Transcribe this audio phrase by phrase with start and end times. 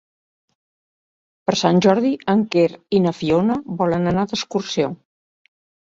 [1.49, 2.65] Per Sant Jordi en Quer
[3.01, 4.95] i na Fiona volen anar d'excursió.